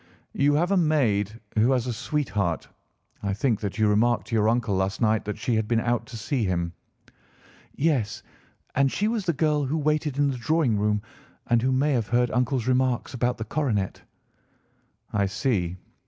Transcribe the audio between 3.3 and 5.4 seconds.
think that you remarked to your uncle last night that